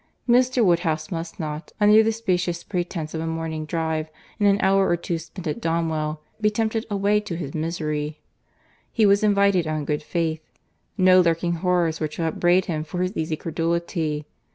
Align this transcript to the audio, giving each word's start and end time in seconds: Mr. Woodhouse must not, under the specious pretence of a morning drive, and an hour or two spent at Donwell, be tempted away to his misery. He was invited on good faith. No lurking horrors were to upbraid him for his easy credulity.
Mr. 0.27 0.65
Woodhouse 0.65 1.11
must 1.11 1.39
not, 1.39 1.73
under 1.79 2.01
the 2.01 2.11
specious 2.11 2.63
pretence 2.63 3.13
of 3.13 3.21
a 3.21 3.27
morning 3.27 3.65
drive, 3.67 4.09
and 4.39 4.49
an 4.49 4.59
hour 4.59 4.89
or 4.89 4.97
two 4.97 5.19
spent 5.19 5.45
at 5.45 5.61
Donwell, 5.61 6.21
be 6.41 6.49
tempted 6.49 6.87
away 6.89 7.19
to 7.19 7.35
his 7.35 7.53
misery. 7.53 8.19
He 8.91 9.05
was 9.05 9.21
invited 9.23 9.67
on 9.67 9.85
good 9.85 10.01
faith. 10.01 10.41
No 10.97 11.21
lurking 11.21 11.53
horrors 11.53 11.99
were 11.99 12.07
to 12.07 12.23
upbraid 12.27 12.65
him 12.65 12.83
for 12.83 13.03
his 13.03 13.15
easy 13.15 13.35
credulity. 13.35 14.25